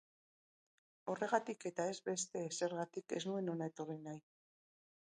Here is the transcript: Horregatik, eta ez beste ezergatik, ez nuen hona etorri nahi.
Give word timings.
Horregatik, 1.13 1.67
eta 1.71 1.87
ez 1.93 1.99
beste 2.09 2.43
ezergatik, 2.49 3.17
ez 3.21 3.25
nuen 3.31 3.55
hona 3.57 3.71
etorri 3.75 4.03
nahi. 4.11 4.27